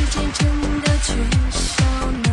[0.00, 1.14] 世界真的缺
[1.50, 2.29] 少了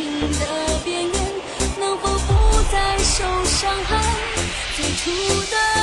[0.00, 1.12] 心的边缘
[1.78, 4.00] 能否不再受伤害？
[4.74, 5.10] 最初
[5.50, 5.79] 的